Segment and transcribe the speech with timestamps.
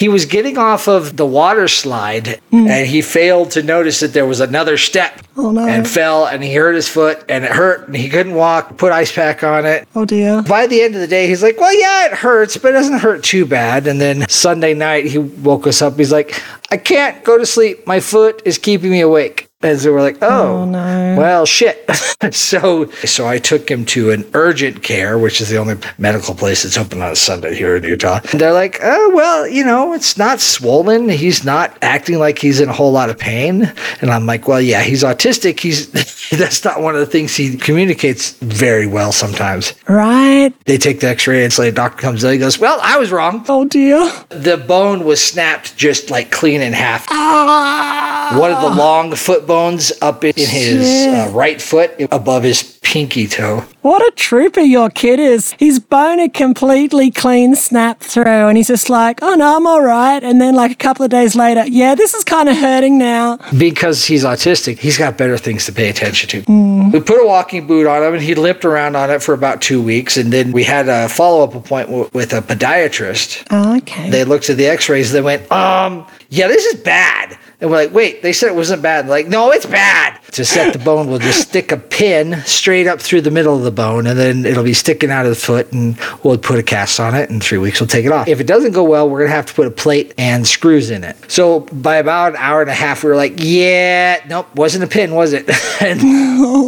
[0.00, 2.66] He was getting off of the water slide Hmm.
[2.68, 5.68] and he failed to notice that there was another step Oh, no.
[5.68, 8.92] and fell and he hurt his foot and it hurt and he couldn't walk, put
[8.92, 9.86] ice pack on it.
[9.94, 10.40] Oh dear.
[10.40, 13.00] By the end of the day, he's like, Well, yeah, it hurts, but it doesn't
[13.00, 13.86] hurt too bad.
[13.86, 15.98] And then Sunday night, he woke us up.
[15.98, 17.86] He's like, I can't go to sleep.
[17.86, 19.48] My foot is keeping me awake.
[19.62, 21.16] And so we're like, oh, Oh, no.
[21.18, 21.84] well, shit.
[22.34, 26.62] so, so I took him to an urgent care, which is the only medical place
[26.62, 28.20] that's open on a Sunday here in Utah.
[28.32, 31.10] And they're like, oh, well, you know, it's not swollen.
[31.10, 33.70] He's not acting like he's in a whole lot of pain.
[34.00, 35.60] And I'm like, well, yeah, he's autistic.
[35.60, 35.90] He's
[36.30, 39.74] that's not one of the things he communicates very well sometimes.
[39.88, 40.54] Right.
[40.64, 42.32] They take the X-ray, and so the doctor comes in.
[42.32, 43.44] He goes, "Well, I was wrong.
[43.48, 43.98] Oh dear.
[44.28, 47.06] The bone was snapped just like clean in half.
[47.10, 48.36] Ah.
[48.40, 51.12] One of the long foot bones up in his Shit.
[51.12, 53.64] uh, right foot, above his pinky toe.
[53.82, 55.52] What a trooper your kid is.
[55.52, 59.82] His bone had completely clean snapped through, and he's just like, oh no, I'm all
[59.82, 60.22] right.
[60.22, 63.38] And then, like, a couple of days later, yeah, this is kind of hurting now.
[63.56, 66.90] Because he's autistic, he's got better things to pay attention to.
[66.92, 69.60] We put a walking boot on him, and he limped around on it for about
[69.62, 70.16] two weeks.
[70.16, 73.46] And then we had a follow-up appointment with a podiatrist.
[73.50, 74.10] Oh, okay.
[74.10, 77.92] They looked at the x-rays they went um yeah this is bad and we're like
[77.92, 79.08] wait they said it wasn't bad.
[79.08, 83.00] Like no it's bad to set the bone we'll just stick a pin straight up
[83.00, 85.72] through the middle of the bone and then it'll be sticking out of the foot
[85.72, 88.28] and we'll put a cast on it in three weeks we'll take it off.
[88.28, 91.04] If it doesn't go well we're gonna have to put a plate and screws in
[91.04, 91.16] it.
[91.28, 94.86] So by about an hour and a half we were like yeah nope wasn't a
[94.86, 95.48] pin was it?
[95.80, 95.98] And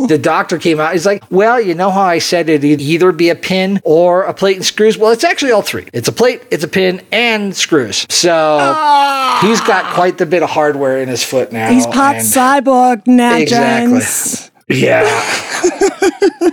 [0.09, 3.29] the doctor came out he's like well you know how i said it'd either be
[3.29, 4.97] a pin or a plate and screws?
[4.97, 5.87] Well it's actually all three.
[5.93, 8.07] It's a plate it's a pin and screws.
[8.09, 9.39] So ah.
[9.43, 13.37] he's got quite the bit of hardware in his foot now He's part cyborg now,
[13.37, 13.52] Exactly.
[13.53, 14.52] James.
[14.69, 15.03] Yeah.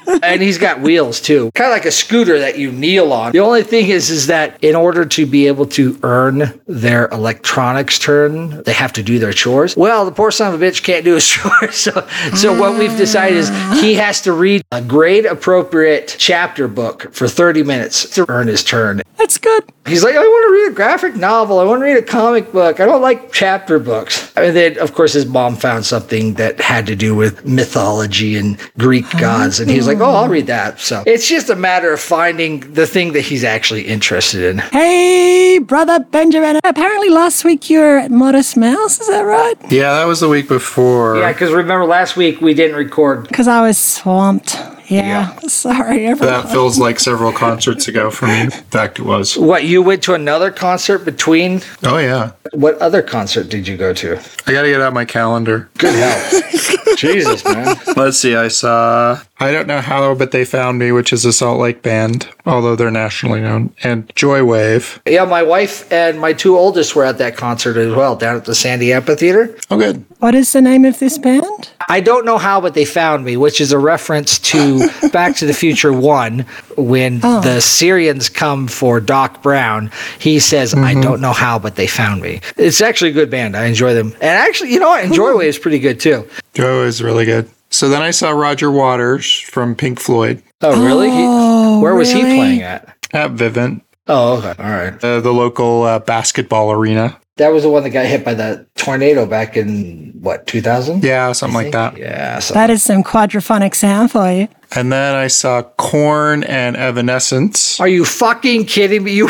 [0.24, 1.52] and he's got wheels too.
[1.52, 3.32] Kind of like a scooter that you kneel on.
[3.32, 8.00] The only thing is is that in order to be able to earn their electronics
[8.00, 9.76] turn, they have to do their chores.
[9.76, 11.76] Well, the poor son of a bitch can't do his chores.
[11.76, 13.50] So so what we've decided is
[13.82, 18.64] he has to read a grade appropriate chapter book for 30 minutes to earn his
[18.64, 19.02] turn.
[19.18, 19.64] That's good.
[19.86, 21.60] He's like, I want to read a graphic novel.
[21.60, 22.80] I want to read a comic book.
[22.80, 24.32] I don't like chapter books.
[24.38, 28.58] And then, of course, his mom found something that had to do with mythology and
[28.78, 29.60] Greek gods.
[29.60, 30.80] And he's like, oh, I'll read that.
[30.80, 34.60] So it's just a matter of finding the thing that he's actually interested in.
[34.60, 36.60] Hey, brother Benjamin.
[36.64, 39.00] Apparently, last week you were at Modest Mouse.
[39.00, 39.56] Is that right?
[39.72, 41.18] Yeah, that was the week before.
[41.18, 43.28] Yeah, because remember last week we didn't record.
[43.28, 44.58] Because I was swamped.
[44.90, 45.38] Yeah.
[45.42, 46.42] Sorry, everyone.
[46.42, 48.42] That feels like several concerts ago for me.
[48.42, 49.38] In fact, it was.
[49.38, 51.62] What, you went to another concert between?
[51.84, 52.32] Oh, yeah.
[52.54, 54.20] What other concert did you go to?
[54.48, 55.70] I got to get out my calendar.
[55.78, 56.44] Good help.
[56.98, 57.78] Jesus, man.
[57.96, 58.36] Let's see.
[58.36, 61.82] I saw I Don't Know How, but They Found Me, which is a Salt Lake
[61.82, 65.00] band, although they're nationally known, and Joywave.
[65.06, 68.46] Yeah, my wife and my two oldest were at that concert as well, down at
[68.46, 69.56] the Sandy Amphitheater.
[69.70, 70.04] Oh, good.
[70.20, 71.72] What is the name of this band?
[71.88, 75.46] I don't know how, but they found me, which is a reference to Back to
[75.46, 76.46] the Future 1
[76.78, 77.42] when oh.
[77.42, 79.90] the Syrians come for Doc Brown.
[80.20, 81.02] He says, I mm-hmm.
[81.02, 82.42] don't know how, but they found me.
[82.58, 83.56] It's actually a good band.
[83.56, 84.12] I enjoy them.
[84.16, 85.04] And actually, you know what?
[85.06, 86.28] Enjoy Way is pretty good too.
[86.54, 87.50] Joe is really good.
[87.70, 91.10] So then I saw Roger Waters from Pink Floyd Oh, really?
[91.12, 92.96] Oh, he, where was he playing at?
[93.14, 94.54] at Vivint, Oh, okay.
[94.62, 95.04] All right.
[95.04, 97.20] uh, the local uh, basketball arena.
[97.40, 101.02] That was the one that got hit by the tornado back in, what, 2000?
[101.04, 101.98] Yeah, something like that.
[101.98, 102.40] Yeah.
[102.40, 102.54] So.
[102.54, 104.50] That is some quadraphonic sound for you.
[104.76, 107.80] And then I saw Korn and Evanescence.
[107.80, 109.10] Are you fucking kidding me?
[109.20, 109.28] You,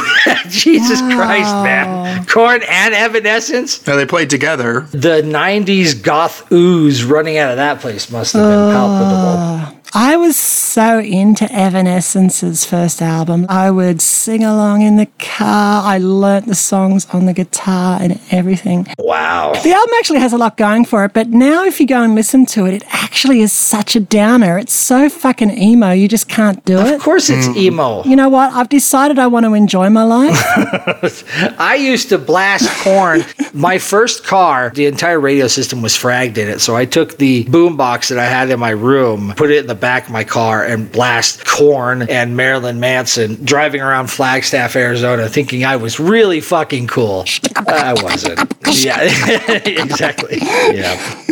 [0.50, 2.25] Jesus Christ, man!
[2.25, 3.88] Korn and Evanescence.
[3.88, 4.81] Now they played together.
[4.91, 9.66] The '90s goth ooze running out of that place must have been ah.
[9.66, 9.78] palpable.
[9.94, 13.48] I was so into Evanescence's first album.
[13.50, 15.84] I would sing along in the car.
[15.84, 18.88] I learnt the songs on the guitar and everything.
[19.00, 19.54] Wow.
[19.54, 22.14] The album actually has a lot going for it, but now if you go and
[22.14, 24.60] listen to it, it actually is such a downer.
[24.60, 26.96] It's so fucking emo, you just can't do Of it.
[26.96, 27.58] Of course, it's mm.
[27.58, 28.04] emo.
[28.04, 28.54] You know what?
[28.54, 30.38] I've decided I want to enjoy my life.
[31.60, 33.24] I used to blast Korn.
[33.53, 36.59] My first car, the entire radio system was fragged in it.
[36.59, 39.78] So I took the boombox that I had in my room, put it in the
[39.79, 45.66] back of my car, and blast Korn and Marilyn Manson driving around Flagstaff, Arizona, thinking
[45.66, 47.26] I was really fucking cool.
[47.55, 48.40] Uh, I wasn't.
[48.72, 48.99] Yeah,
[49.66, 50.37] exactly.
[50.40, 51.26] Yeah.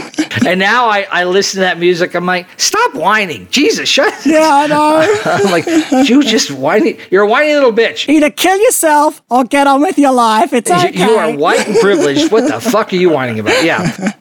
[0.45, 2.15] And now I, I listen to that music.
[2.15, 3.47] I'm like, stop whining.
[3.49, 4.19] Jesus, shut up.
[4.25, 5.21] yeah, I know.
[5.25, 5.65] I'm like,
[6.09, 7.00] you just whining.
[7.11, 8.07] You're a whiny little bitch.
[8.09, 10.53] Either kill yourself or get on with your life.
[10.53, 10.91] It's okay.
[10.93, 12.31] You are white and privileged.
[12.31, 13.63] What the fuck are you whining about?
[13.63, 14.13] Yeah.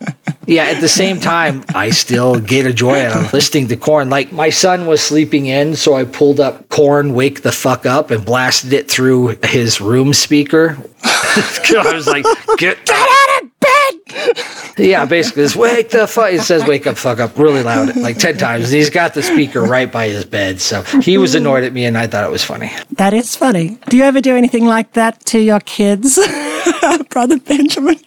[0.47, 4.11] Yeah, at the same time, I still get a joy out of listening to Korn.
[4.11, 8.11] Like my son was sleeping in, so I pulled up Korn Wake the Fuck Up
[8.11, 10.79] and blasted it through his room speaker
[11.39, 12.25] I was like,
[12.57, 14.79] get, out of bed.
[14.79, 16.33] Yeah, basically, just wake the fuck.
[16.33, 18.67] It says wake up, fuck up, really loud, like ten times.
[18.67, 21.85] And he's got the speaker right by his bed, so he was annoyed at me,
[21.85, 22.73] and I thought it was funny.
[22.93, 23.79] That is funny.
[23.89, 26.19] Do you ever do anything like that to your kids,
[27.11, 27.99] Brother Benjamin?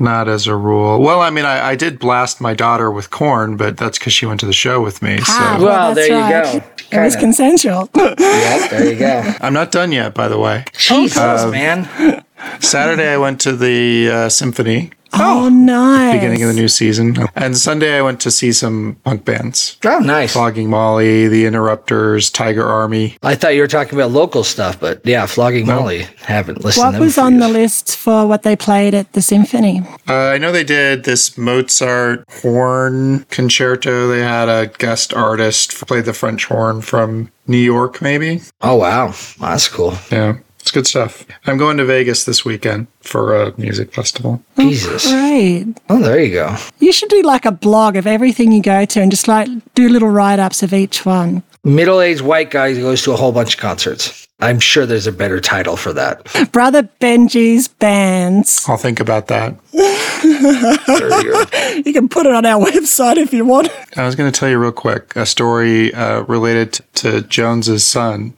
[0.00, 1.00] Not as a rule.
[1.00, 4.26] Well, I mean, I, I did blast my daughter with Korn, but that's because she
[4.26, 5.18] went to the show with me.
[5.18, 6.62] So Ah, Well, that's there you right.
[6.90, 6.96] go.
[6.98, 7.90] It was consensual.
[7.96, 9.34] Yep, there you go.
[9.40, 10.64] I'm not done yet, by the way.
[10.76, 12.24] Jesus, Um, man.
[12.60, 16.14] Saturday, I went to the uh, symphony, oh, nice.
[16.14, 17.16] beginning of the new season.
[17.34, 19.78] And Sunday, I went to see some punk bands.
[19.84, 20.32] Oh, nice.
[20.32, 23.16] Flogging Molly, The Interrupters, Tiger Army.
[23.22, 26.06] I thought you were talking about local stuff, but yeah, Flogging Molly.
[26.18, 29.12] Haven't listened What to them was for on the list for what they played at
[29.12, 29.82] the symphony?
[30.08, 34.08] Uh, I know they did this Mozart horn concerto.
[34.08, 38.42] They had a guest artist play the French horn from New York, maybe.
[38.60, 39.06] Oh, wow.
[39.06, 39.94] Wow, That's cool.
[40.10, 40.38] Yeah,
[40.68, 41.24] it's good stuff.
[41.46, 44.42] I'm going to Vegas this weekend for a music festival.
[44.58, 45.06] Jesus.
[45.06, 45.64] right?
[45.88, 46.56] Oh, there you go.
[46.78, 49.88] You should do like a blog of everything you go to and just like do
[49.88, 51.42] little write ups of each one.
[51.64, 54.28] Middle aged white guy who goes to a whole bunch of concerts.
[54.40, 56.22] I'm sure there's a better title for that.
[56.52, 58.66] Brother Benji's bands.
[58.68, 59.56] I'll think about that.
[59.72, 61.44] There you go.
[61.86, 63.68] You can put it on our website if you want.
[63.96, 68.34] I was going to tell you real quick a story uh, related to Jones's son.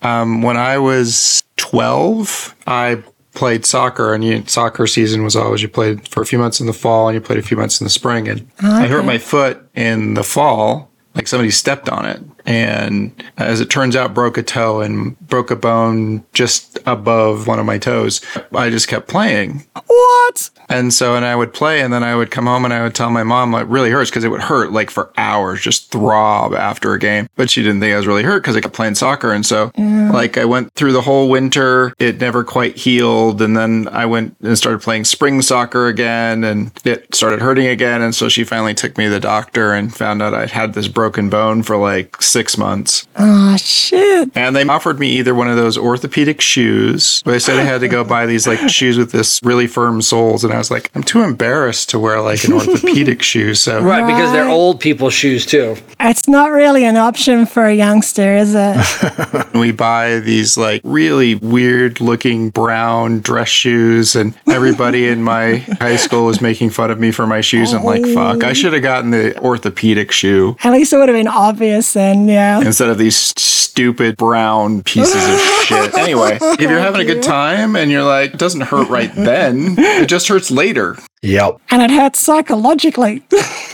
[0.00, 3.02] Um, when I was 12, I
[3.34, 6.66] played soccer, and you, soccer season was always you played for a few months in
[6.66, 8.26] the fall and you played a few months in the spring.
[8.26, 12.22] And oh, I hurt my foot in the fall, like somebody stepped on it.
[12.48, 17.46] And uh, as it turns out, broke a toe and broke a bone just above
[17.46, 18.22] one of my toes.
[18.54, 19.66] I just kept playing.
[19.86, 20.48] What?
[20.70, 22.94] And so, and I would play, and then I would come home and I would
[22.94, 26.54] tell my mom it really hurts because it would hurt like for hours, just throb
[26.54, 27.28] after a game.
[27.36, 29.30] But she didn't think I was really hurt because I kept playing soccer.
[29.30, 33.42] And so, like, I went through the whole winter, it never quite healed.
[33.42, 38.00] And then I went and started playing spring soccer again, and it started hurting again.
[38.00, 40.88] And so she finally took me to the doctor and found out I'd had this
[40.88, 43.06] broken bone for like six months.
[43.16, 44.30] Oh, shit.
[44.34, 47.22] And they offered me either one of those orthopedic shoes.
[47.24, 50.02] But they said I had to go buy these like shoes with this really firm
[50.02, 50.44] soles.
[50.44, 53.54] And I was like, I'm too embarrassed to wear like an orthopedic shoe.
[53.54, 55.76] So Right, because they're old people's shoes too.
[56.00, 59.52] It's not really an option for a youngster, is it?
[59.54, 64.14] we buy these like really weird looking brown dress shoes.
[64.14, 67.72] And everybody in my high school was making fun of me for my shoes.
[67.72, 68.54] I'm like, fuck, I oh.
[68.54, 72.60] should have gotten the orthopedic shoe At least it would have been obvious then, yeah.
[72.60, 75.94] instead of these stupid brown pieces of shit.
[75.94, 79.76] Anyway, if you're having a good time and you're like, it doesn't hurt right then,
[79.78, 80.96] it just hurts later.
[81.22, 81.60] Yep.
[81.70, 83.22] And it hurts psychologically.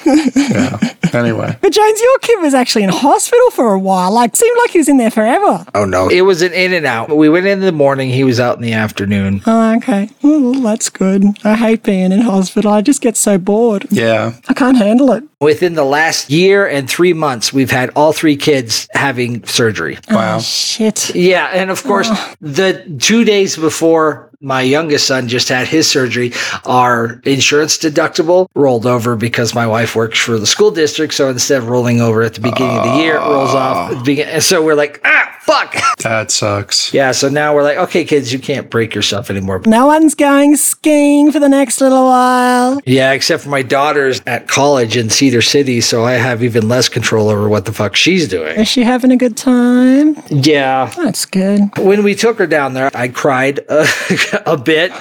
[0.04, 0.78] Yeah.
[1.14, 1.56] Anyway.
[1.60, 4.12] But James, your kid was actually in hospital for a while.
[4.12, 5.64] Like, seemed like he was in there forever.
[5.72, 6.08] Oh no.
[6.08, 7.16] It was an in and out.
[7.16, 9.40] We went in the morning, he was out in the afternoon.
[9.46, 10.10] Oh, okay.
[10.22, 11.24] Well, that's good.
[11.44, 12.72] I hate being in hospital.
[12.72, 13.86] I just get so bored.
[13.90, 14.34] Yeah.
[14.48, 15.22] I can't handle it.
[15.40, 19.98] Within the last year and three months, we've had all three kids having surgery.
[20.10, 20.38] Wow.
[20.38, 21.14] Oh, shit.
[21.14, 22.34] Yeah, and of course, oh.
[22.40, 26.32] the two days before my youngest son just had his surgery,
[26.64, 31.14] our insurance deductible rolled over because my wife works for the school district.
[31.14, 33.98] So instead of rolling over at the beginning of the year, it rolls off at
[33.98, 34.34] the beginning.
[34.34, 35.74] And so we're like, ah, fuck.
[36.02, 36.92] That sucks.
[36.92, 39.62] yeah, so now we're like, okay, kids, you can't break yourself anymore.
[39.66, 42.80] No one's going skiing for the next little while.
[42.84, 46.88] Yeah, except for my daughter's at college in Cedar City, so I have even less
[46.90, 48.58] control over what the fuck she's doing.
[48.60, 50.16] Is she having a good time?
[50.28, 50.92] Yeah.
[50.96, 51.60] That's good.
[51.78, 53.86] When we took her down there, I cried a,
[54.46, 54.92] a bit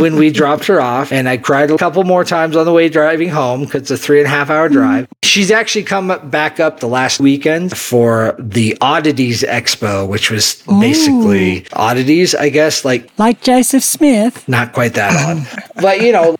[0.00, 2.88] when we dropped her off, and I cried a couple more times on the way
[2.88, 4.74] driving home because it's a three and a half hour mm-hmm.
[4.74, 5.08] drive.
[5.22, 11.66] She's actually come back up the last weekend for the Oddities Expo, which was basically
[11.72, 14.48] oddities, I guess, like Like Joseph Smith.
[14.48, 16.36] not quite that odd, but you know,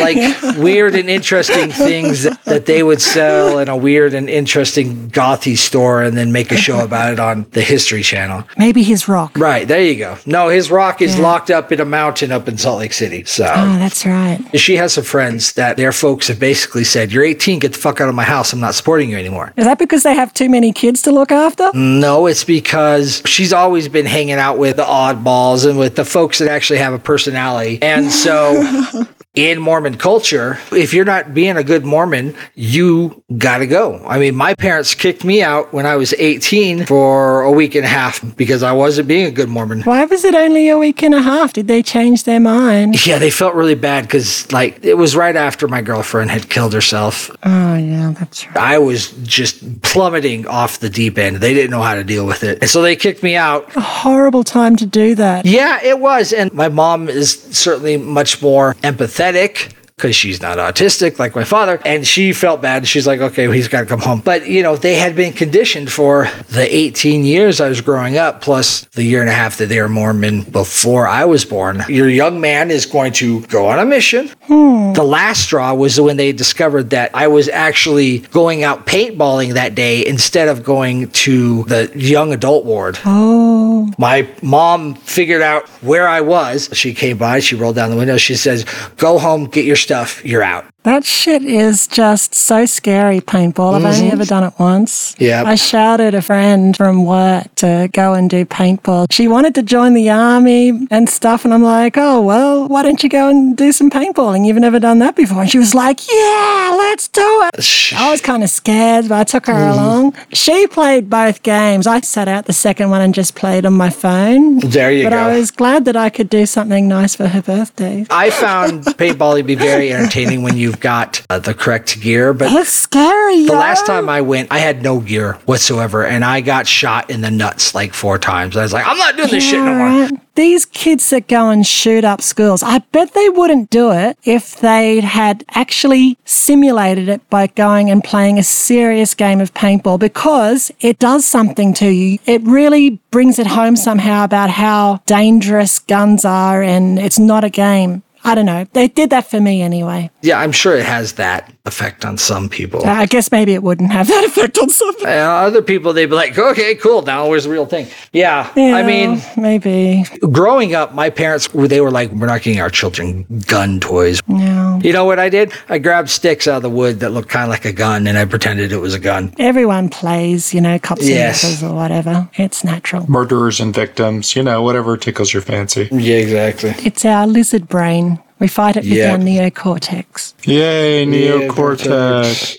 [0.00, 5.08] like weird and interesting things that, that they would sell in a weird and interesting
[5.10, 8.44] gothy store, and then make a show about it on the History Channel.
[8.58, 9.36] Maybe his rock.
[9.38, 10.16] Right, there you go.
[10.26, 11.22] No, his rock is Yeah.
[11.22, 13.24] locked up in a mountain up in Salt Lake City.
[13.24, 14.38] So Oh, that's right.
[14.54, 18.00] she has some friends that their folks have basically said, You're 18, get the fuck
[18.00, 18.52] out of my house.
[18.52, 19.52] I'm not supporting you anymore.
[19.56, 21.70] Is that because they have too many kids to look after?
[21.74, 26.38] No, it's because she's always been hanging out with the oddballs and with the folks
[26.38, 27.78] that actually have a personality.
[27.82, 28.62] And so
[29.34, 34.04] in Mormon culture, if you're not being a good Mormon, you gotta go.
[34.06, 37.86] I mean, my parents kicked me out when I was 18 for a week and
[37.86, 39.82] a half because I wasn't being a good Mormon.
[39.82, 41.54] Why was it only a week and a half?
[41.54, 43.06] Did they change their mind?
[43.06, 46.74] Yeah, they felt really bad because, like, it was right after my girlfriend had killed
[46.74, 47.30] herself.
[47.42, 48.56] Oh, yeah, that's right.
[48.58, 51.36] I was just plummeting off the deep end.
[51.36, 52.58] They didn't know how to deal with it.
[52.60, 53.74] And so they kicked me out.
[53.76, 55.46] A horrible time to do that.
[55.46, 56.34] Yeah, it was.
[56.34, 59.68] And my mom is certainly much more empathetic pathetic
[60.02, 61.80] because she's not autistic like my father.
[61.84, 62.88] And she felt bad.
[62.88, 64.20] She's like, okay, well, he's got to come home.
[64.20, 68.40] But, you know, they had been conditioned for the 18 years I was growing up,
[68.40, 71.84] plus the year and a half that they were Mormon before I was born.
[71.88, 74.28] Your young man is going to go on a mission.
[74.42, 74.92] Hmm.
[74.94, 79.76] The last straw was when they discovered that I was actually going out paintballing that
[79.76, 82.98] day instead of going to the young adult ward.
[83.04, 86.68] Oh, My mom figured out where I was.
[86.72, 88.16] She came by, she rolled down the window.
[88.16, 88.64] She says,
[88.96, 89.91] Go home, get your stuff,
[90.24, 90.71] you're out.
[90.84, 93.74] That shit is just so scary, paintball.
[93.74, 94.12] I've only mm-hmm.
[94.12, 95.14] ever done it once.
[95.18, 95.46] Yep.
[95.46, 99.06] I shouted a friend from work to go and do paintball.
[99.10, 103.02] She wanted to join the army and stuff, and I'm like, oh, well, why don't
[103.02, 104.44] you go and do some paintballing?
[104.44, 105.42] You've never done that before.
[105.42, 107.22] And she was like, yeah, let's do
[107.52, 107.92] it.
[107.94, 109.78] I was kind of scared, but I took her mm-hmm.
[109.78, 110.16] along.
[110.32, 111.86] She played both games.
[111.86, 114.58] I sat out the second one and just played on my phone.
[114.58, 115.18] There you but go.
[115.18, 118.04] I was glad that I could do something nice for her birthday.
[118.10, 122.50] I found paintball to be very entertaining when you've got uh, the correct gear, but
[122.52, 123.44] It's scary.
[123.46, 127.20] the last time I went, I had no gear whatsoever, and I got shot in
[127.20, 128.56] the nuts like four times.
[128.56, 129.86] I was like, I'm not doing this shit no more.
[129.86, 130.12] Right.
[130.34, 134.58] These kids that go and shoot up schools, I bet they wouldn't do it if
[134.60, 140.72] they had actually simulated it by going and playing a serious game of paintball because
[140.80, 142.18] it does something to you.
[142.24, 147.50] It really brings it home somehow about how dangerous guns are and it's not a
[147.50, 148.02] game.
[148.24, 148.66] I don't know.
[148.72, 150.10] They did that for me anyway.
[150.22, 152.84] Yeah, I'm sure it has that effect on some people.
[152.86, 155.06] I guess maybe it wouldn't have that effect on some people.
[155.08, 157.02] Uh, other people, they'd be like, okay, cool.
[157.02, 157.86] Now where's the real thing?
[158.12, 158.50] Yeah.
[158.56, 160.04] I mean, maybe.
[160.30, 164.20] growing up, my parents, were- they were like, we're not getting our children gun toys.
[164.28, 164.80] No.
[164.82, 165.52] You know what I did?
[165.68, 168.16] I grabbed sticks out of the wood that looked kind of like a gun and
[168.18, 169.32] I pretended it was a gun.
[169.38, 171.42] Everyone plays, you know, cops Yes.
[171.44, 172.28] and robbers or whatever.
[172.34, 173.08] It's natural.
[173.10, 175.88] Murderers and victims, you know, whatever tickles your fancy.
[175.92, 176.74] Yeah, exactly.
[176.86, 178.11] It's our lizard brain.
[178.42, 179.12] We fight it with Yeah.
[179.12, 180.34] our neocortex.
[180.44, 182.58] Yay, neocortex.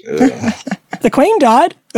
[1.01, 1.75] The queen died.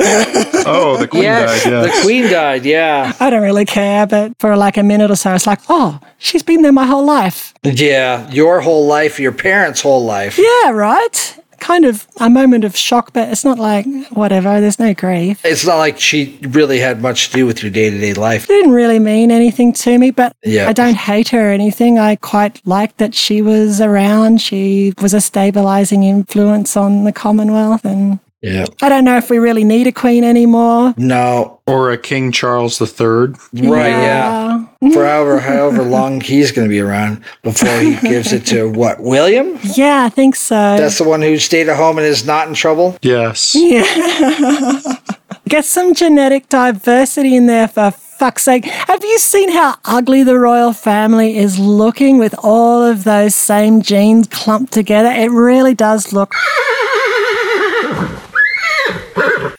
[0.68, 1.96] Oh, the queen Yes, died, yes.
[1.96, 2.66] the queen died.
[2.66, 3.14] Yeah.
[3.20, 6.42] I don't really care, but for like a minute or so, it's like, oh, she's
[6.42, 7.54] been there my whole life.
[7.62, 8.28] Yeah.
[8.32, 10.40] Your whole life, your parents' whole life.
[10.40, 11.38] Yeah, right?
[11.66, 14.62] Kind of a moment of shock, but it's not like whatever.
[14.62, 15.44] There's no grief.
[15.44, 18.46] It's not like she really had much to do with your day to day life.
[18.46, 20.70] didn't really mean anything to me, but Yeah.
[20.70, 21.98] I don't hate her or anything.
[21.98, 24.42] I quite liked that she was around.
[24.42, 27.84] She was a stabilizing influence on the Commonwealth.
[27.84, 28.66] And Yeah.
[28.80, 30.94] I don't know if we really need a queen anymore.
[30.98, 31.62] No.
[31.66, 33.34] Or a King Charles III.
[33.54, 33.90] Right.
[33.90, 34.66] Yeah.
[34.94, 39.00] For however, however long he's going to be around before he gives it to what?
[39.02, 39.58] William?
[39.76, 40.78] Yeah, I think so.
[40.78, 43.00] That's the one who stayed at home and is not in trouble.
[43.02, 43.56] Yes.
[43.56, 43.84] Yeah.
[45.50, 48.66] Get some genetic diversity in there for fuck's sake.
[48.66, 53.82] Have you seen how ugly the royal family is looking with all of those same
[53.82, 55.10] genes clumped together?
[55.10, 56.36] It really does look.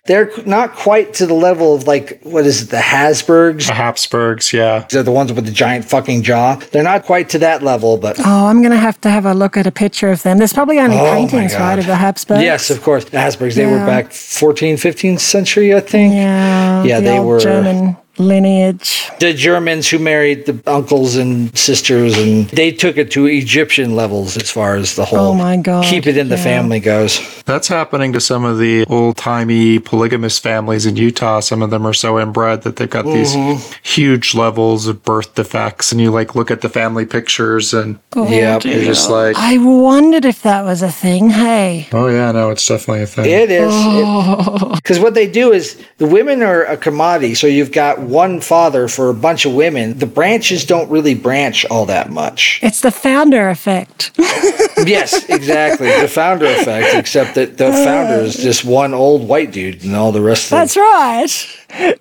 [0.06, 3.66] They're not quite to the level of like what is it, the Hasbergs?
[3.66, 4.86] The Habsburgs, yeah.
[4.90, 6.56] They're the ones with the giant fucking jaw.
[6.70, 9.34] They're not quite to that level, but Oh, I'm going to have to have a
[9.34, 10.38] look at a picture of them.
[10.38, 11.60] There's probably only Oh paintings, God.
[11.60, 12.42] right, of the Habsburgs?
[12.42, 13.54] yes, of course, the Hasbergs.
[13.54, 16.14] They were back 14th, 15th century, I think.
[16.14, 16.84] Yeah.
[16.84, 19.10] Yeah, the they old were- German lineage.
[19.20, 24.36] The Germans who married the uncles and sisters, and they took it to Egyptian levels
[24.36, 26.42] as far as the whole Oh my God, keep it in the yeah.
[26.42, 27.20] family goes.
[27.44, 31.40] That's happening to some of the old timey polygamous families in Utah.
[31.40, 33.72] Some of them are so inbred that they've got these mm-hmm.
[33.82, 35.92] huge levels of birth defects.
[35.92, 38.64] And you like look at the family pictures and oh, Yep.
[38.64, 41.30] you're just like, I wondered if that was a thing.
[41.30, 41.88] Hey.
[41.92, 43.26] oh, yeah, no, it's definitely a thing.
[43.26, 43.72] It is.
[44.76, 45.02] Because oh.
[45.06, 47.34] what they do is the women are a commodity.
[47.34, 49.98] So you've got one father for a bunch of women.
[49.98, 52.60] The branches don't really branch all that much.
[52.62, 54.12] It's the founder effect.
[54.18, 55.88] yes, exactly.
[56.00, 60.12] The founder effect, except that the founder is just one old white dude and all
[60.12, 61.26] the rest of That's right.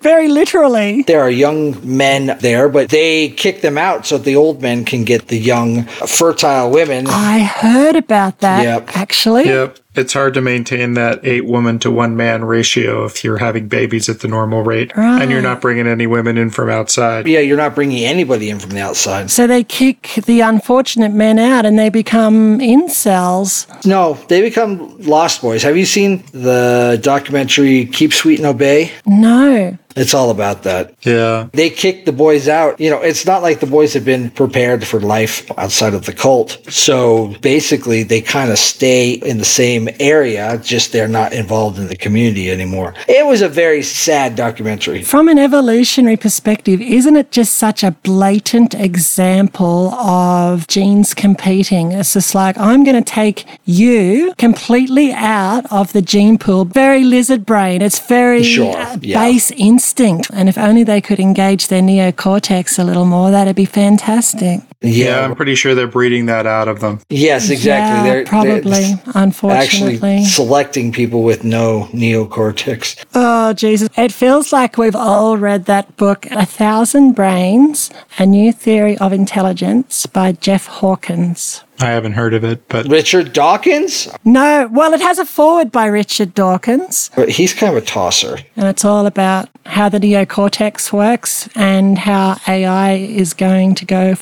[0.00, 1.02] Very literally.
[1.02, 5.04] there are young men there, but they kick them out so the old men can
[5.04, 7.06] get the young, fertile women.
[7.08, 8.96] I heard about that Yep.
[8.96, 9.44] actually.
[9.46, 9.78] Yep.
[9.96, 14.08] It's hard to maintain that eight woman to one man ratio if you're having babies
[14.08, 17.26] at the normal rate and you're not bringing any women in from outside.
[17.26, 19.30] Yeah, you're not bringing anybody in from the outside.
[19.30, 23.66] So they kick the unfortunate men out and they become incels.
[23.86, 25.62] No, they become lost boys.
[25.62, 28.92] Have you seen the documentary Keep Sweet and Obey?
[29.06, 29.78] No.
[29.96, 30.94] It's all about that.
[31.02, 31.48] Yeah.
[31.52, 32.78] They kick the boys out.
[32.78, 36.12] You know, it's not like the boys have been prepared for life outside of the
[36.12, 36.58] cult.
[36.68, 41.88] So basically, they kind of stay in the same area, just they're not involved in
[41.88, 42.94] the community anymore.
[43.08, 45.02] It was a very sad documentary.
[45.02, 51.92] From an evolutionary perspective, isn't it just such a blatant example of genes competing?
[51.92, 56.66] It's just like, I'm going to take you completely out of the gene pool.
[56.66, 57.80] Very lizard brain.
[57.80, 59.22] It's very Sure, uh, yeah.
[59.22, 59.85] base instinct.
[60.32, 64.60] And if only they could engage their neocortex a little more, that'd be fantastic.
[64.82, 67.00] Yeah, I'm pretty sure they're breeding that out of them.
[67.08, 67.96] Yes, exactly.
[67.96, 69.94] Yeah, They're- they're probably, unfortunately.
[70.16, 73.04] Actually, selecting people with no neocortex.
[73.14, 73.88] Oh, Jesus.
[73.96, 79.12] It feels like we've all read that book, A Thousand Brains A New Theory of
[79.12, 81.62] Intelligence by Jeff Hawkins.
[81.78, 84.08] I haven't heard of it, but Richard Dawkins?
[84.24, 88.38] No, well, it has a forward by Richard Dawkins, But he's kind of a tosser.
[88.56, 94.14] and it's all about how the neocortex works and how AI is going to go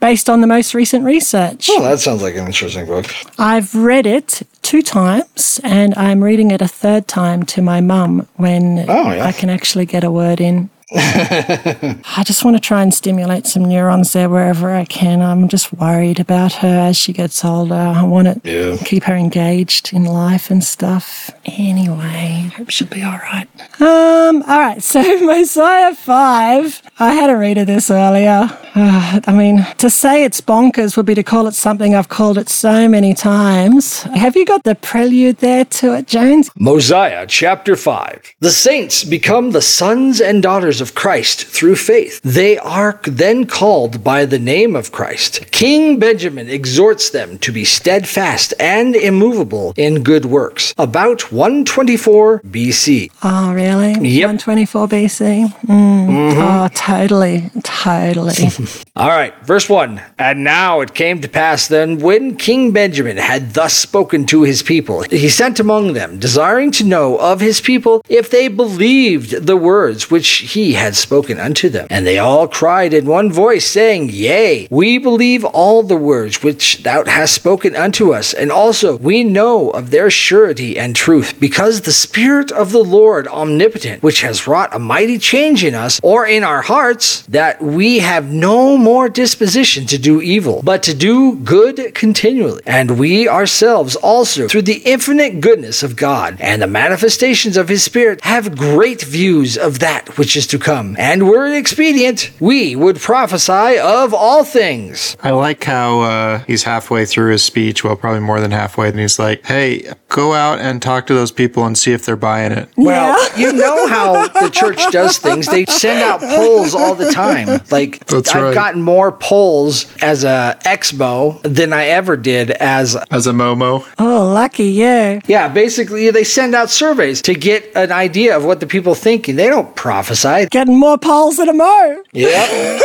[0.00, 1.68] based on the most recent research.
[1.70, 3.06] Oh, that sounds like an interesting book.
[3.38, 8.26] I've read it two times, and I'm reading it a third time to my mum
[8.36, 9.26] when Oh, yeah.
[9.26, 10.70] I can actually get a word in.
[10.96, 15.22] I just want to try and stimulate some neurons there wherever I can.
[15.22, 17.74] I'm just worried about her as she gets older.
[17.74, 18.76] I want to Yeah.
[18.84, 21.30] keep her engaged in life and stuff.
[21.46, 23.48] Anyway, hope she'll be all right.
[23.80, 26.82] Um, all right, so Mosiah 5.
[27.00, 28.48] I had a read of this earlier.
[28.76, 32.38] Uh, I mean, to say it's bonkers would be to call it something I've called
[32.38, 34.02] it so many times.
[34.02, 36.50] Have you got the prelude there to it, Jones?
[36.58, 38.34] Mosiah chapter 5.
[38.40, 42.20] The saints become the sons and daughters of Christ through faith.
[42.22, 45.50] They are then called by the name of Christ.
[45.50, 50.74] King Benjamin exhorts them to be steadfast and immovable in good works.
[50.76, 53.10] About 124 BC.
[53.22, 53.92] Oh, really?
[53.92, 54.26] Yep.
[54.28, 55.48] 124 BC?
[55.64, 56.34] Mm.
[56.36, 57.50] Oh, totally.
[57.62, 58.34] Totally.
[58.96, 60.02] All right, verse 1.
[60.18, 64.62] And now it came to pass then, when King Benjamin had thus spoken to his
[64.62, 69.56] people, he sent among them, desiring to know of his people if they believed the
[69.56, 71.86] words which he had spoken unto them.
[71.90, 76.82] And they all cried in one voice, saying, Yea, we believe all the words which
[76.82, 81.82] thou hast spoken unto us, and also we know of their surety and truth, because
[81.82, 86.26] the Spirit of the Lord omnipotent, which has wrought a mighty change in us, or
[86.26, 91.36] in our hearts, that we have no more disposition to do evil, but to do
[91.36, 92.62] good continually.
[92.66, 97.82] And we ourselves also, through the infinite goodness of God and the manifestations of his
[97.82, 100.96] Spirit, have great views of that which is to come.
[100.98, 105.16] And were it expedient, we would prophesy of all things.
[105.22, 108.98] I like how uh, he's halfway through his speech, well, probably more than halfway, and
[108.98, 112.52] he's like, hey, go out and talk to those people and see if they're buying
[112.52, 112.68] it.
[112.76, 115.46] Well, you know how the church does things.
[115.46, 117.60] They send out polls all the time.
[117.70, 118.54] Like That's I've right.
[118.54, 123.84] gotten more polls as a expo than I ever did as As a Momo.
[123.98, 125.20] oh, lucky you.
[125.26, 129.36] yeah, basically they send out surveys to get an idea of what the people thinking.
[129.36, 130.43] They don't prophesy.
[130.50, 132.02] Getting more polls than a mo.
[132.12, 132.50] Yep.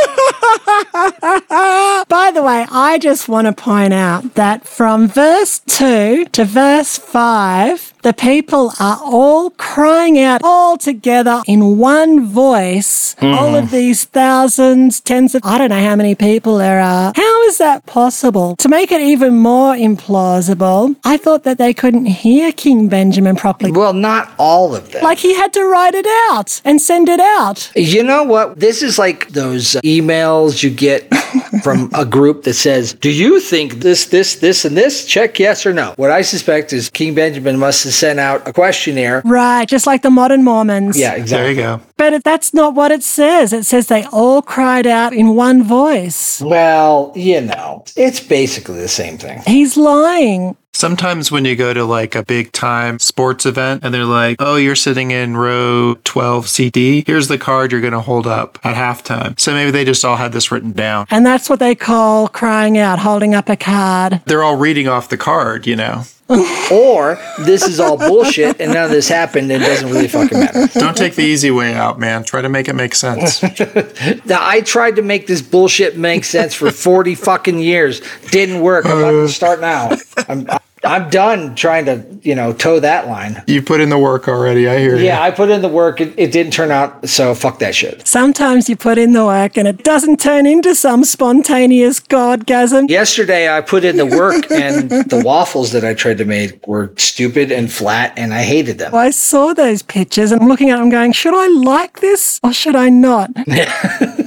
[2.10, 6.98] By the way, I just want to point out that from verse 2 to verse
[6.98, 13.16] 5, the people are all crying out all together in one voice.
[13.16, 13.38] Mm-hmm.
[13.38, 17.12] All of these thousands, tens of, I don't know how many people there are.
[17.16, 18.56] How is that possible?
[18.58, 23.72] To make it even more implausible, I thought that they couldn't hear King Benjamin properly.
[23.72, 25.04] well, not all of them.
[25.04, 27.72] Like he had to write it out and send it out.
[27.76, 28.60] You know what?
[28.60, 31.14] This is like those emails you get
[31.64, 35.06] from a group that says, Do you think this, this, this, and this?
[35.06, 35.94] Check yes or no.
[35.98, 39.22] What I suspect is King Benjamin must have sent out a questionnaire.
[39.26, 40.98] Right, just like the modern Mormons.
[40.98, 41.30] Yeah, exactly.
[41.30, 41.56] There exactly.
[41.56, 41.94] you go.
[41.98, 43.52] But it- that's not what it says.
[43.54, 46.42] It says they all cried out in one voice.
[46.42, 49.42] Well, you know, it's basically the same thing.
[49.48, 50.56] He's lying.
[50.80, 54.56] Sometimes when you go to like a big time sports event and they're like, oh,
[54.56, 58.78] you're sitting in row 12 CD, here's the card you're going to hold up at
[58.78, 59.38] halftime.
[59.38, 61.06] So maybe they just all had this written down.
[61.12, 64.22] And that's what they call crying out, holding up a card.
[64.24, 66.04] They're all reading off the card, you know.
[66.72, 70.40] Or this is all bullshit and none of this happened and it doesn't really fucking
[70.40, 70.68] matter.
[70.80, 72.24] Don't take the easy way out, man.
[72.24, 73.42] Try to make it make sense.
[74.26, 78.02] Now, I tried to make this bullshit make sense for 40 fucking years.
[78.30, 78.86] Didn't work.
[78.86, 79.98] I'm not going to start now.
[80.28, 80.48] I'm,
[80.84, 83.44] I'm done trying to, you know, toe that line.
[83.48, 84.68] You put in the work already.
[84.68, 85.06] I hear you.
[85.06, 86.00] Yeah, I put in the work.
[86.00, 88.08] It, it didn't turn out, so fuck that shit.
[88.08, 92.90] Sometimes you put in the work and it doesn't turn into some spontaneous godgasm.
[92.90, 96.94] Yesterday, I put in the work, and the waffles that I tried to make were
[96.98, 98.96] stupid and flat, and I hated them.
[98.96, 102.54] I saw those pictures and I'm looking at them going, should I like this or
[102.54, 103.32] should I not?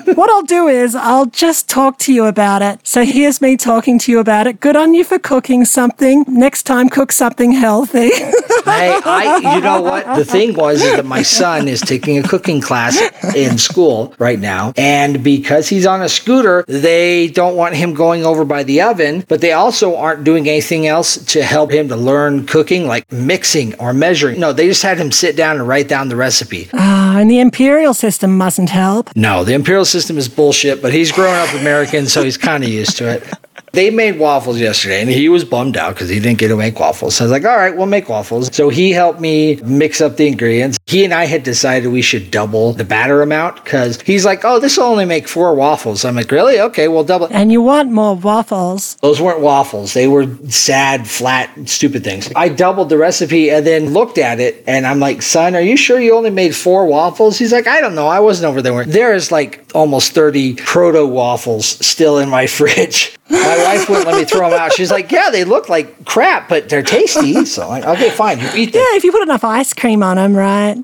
[0.07, 2.81] what I'll do is I'll just talk to you about it.
[2.87, 4.61] So here's me talking to you about it.
[4.61, 6.25] Good on you for cooking something.
[6.29, 8.11] Next time, cook something healthy.
[8.13, 10.17] Hey, I, you know what?
[10.17, 13.01] The thing was is that my son is taking a cooking class
[13.35, 14.73] in school right now.
[14.77, 19.25] And because he's on a scooter, they don't want him going over by the oven,
[19.29, 23.75] but they also aren't doing anything else to help him to learn cooking, like mixing
[23.77, 24.41] or measuring.
[24.41, 26.69] No, they just had him sit down and write down the recipe.
[26.73, 29.15] Ah, and the imperial system mustn't help.
[29.17, 32.71] No, the imperial system is bullshit, but he's grown up American, so he's kind of
[32.71, 33.23] used to it.
[33.73, 36.79] They made waffles yesterday, and he was bummed out because he didn't get to make
[36.79, 37.17] waffles.
[37.17, 38.55] So I was like, all right, we'll make waffles.
[38.55, 40.79] So he helped me mix up the ingredients.
[40.87, 44.59] He and I had decided we should double the batter amount because he's like, oh,
[44.59, 46.05] this will only make four waffles.
[46.05, 46.61] I'm like, really?
[46.61, 47.29] Okay, we'll double.
[47.31, 48.97] And you want more waffles.
[48.97, 49.95] Those weren't waffles.
[49.95, 52.31] They were sad, flat, stupid things.
[52.37, 55.79] I doubled the recipe and then looked at it and I'm like, son, are you
[55.79, 57.39] sure you only made four waffles?
[57.39, 58.07] He's like, I don't know.
[58.09, 58.85] I wasn't over there.
[58.85, 63.17] There is like almost 30 proto waffles still in my fridge.
[63.33, 64.73] My wife wouldn't let me throw them out.
[64.75, 67.45] She's like, yeah, they look like crap, but they're tasty.
[67.47, 68.39] So like, okay, fine.
[68.39, 68.83] You eat them.
[68.83, 70.77] Yeah, if you put enough ice cream on them, right?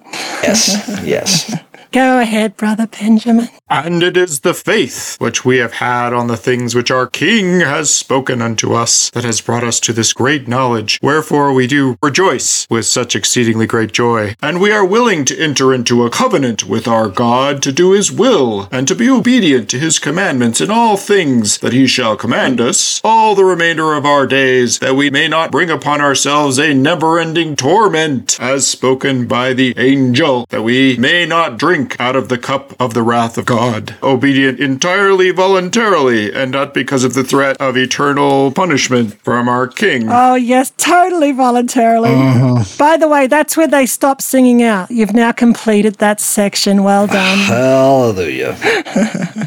[0.42, 1.54] Yes, yes.
[1.90, 3.48] Go ahead, Brother Benjamin.
[3.70, 7.60] And it is the faith which we have had on the things which our King
[7.60, 10.98] has spoken unto us that has brought us to this great knowledge.
[11.02, 14.34] Wherefore we do rejoice with such exceedingly great joy.
[14.42, 18.12] And we are willing to enter into a covenant with our God to do his
[18.12, 22.60] will, and to be obedient to his commandments in all things that he shall command
[22.60, 26.74] us, all the remainder of our days, that we may not bring upon ourselves a
[26.74, 32.28] never ending torment, as spoken by the angel, that we may not drink out of
[32.28, 37.24] the cup of the wrath of God, obedient entirely voluntarily, and not because of the
[37.24, 40.06] threat of eternal punishment from our King.
[40.08, 42.10] Oh, yes, totally voluntarily.
[42.10, 42.64] Uh-huh.
[42.78, 44.90] By the way, that's where they stop singing out.
[44.90, 46.82] You've now completed that section.
[46.82, 47.38] Well done.
[47.38, 48.56] Hallelujah.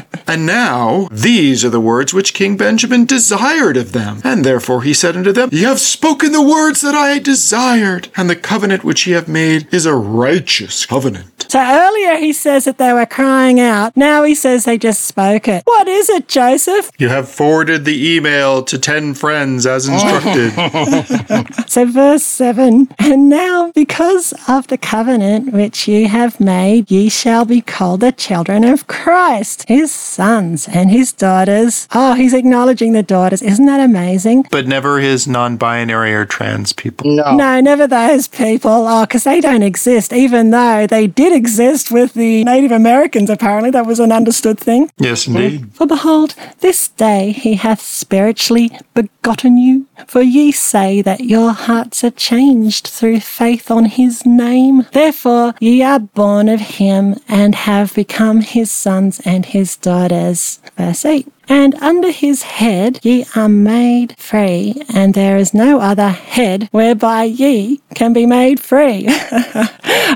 [0.26, 4.20] And now these are the words which King Benjamin desired of them.
[4.24, 8.30] And therefore he said unto them, Ye have spoken the words that I desired, and
[8.30, 11.46] the covenant which ye have made is a righteous covenant.
[11.48, 13.96] So earlier he says that they were crying out.
[13.96, 15.62] Now he says they just spoke it.
[15.64, 16.90] What is it, Joseph?
[16.98, 20.52] You have forwarded the email to ten friends as instructed.
[21.72, 27.46] So, verse 7 And now, because of the covenant which ye have made, ye shall
[27.46, 31.88] be called the children of Christ, his sons and his daughters.
[31.94, 33.40] Oh, he's acknowledging the daughters.
[33.40, 34.44] Isn't that amazing?
[34.50, 37.10] but never his non binary or trans people.
[37.16, 37.34] No.
[37.36, 38.86] No, never those people.
[38.86, 43.70] Oh, because they don't exist, even though they did exist with the Native Americans, apparently.
[43.70, 44.90] That was an understood thing.
[44.98, 45.72] Yes, indeed.
[45.74, 49.86] For behold, this day he hath spiritually begotten you.
[50.06, 54.86] For ye say that your hearts are changed through faith on his name.
[54.92, 60.60] Therefore ye are born of him and have become his sons and his daughters.
[60.76, 61.26] Verse 8.
[61.54, 67.24] And under his head ye are made free, and there is no other head whereby
[67.24, 69.04] ye can be made free.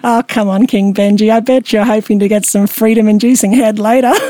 [0.03, 1.31] oh, come on, King Benji.
[1.31, 4.15] I bet you're hoping to get some freedom inducing head later.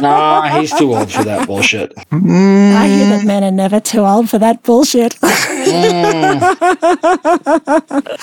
[0.00, 1.94] Nah, he's too old for that bullshit.
[2.12, 5.16] I hear that men are never too old for that bullshit.